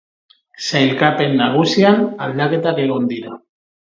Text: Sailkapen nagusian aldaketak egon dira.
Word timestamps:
Sailkapen 0.69 1.35
nagusian 1.41 2.01
aldaketak 2.29 2.81
egon 2.87 3.07
dira. 3.13 3.37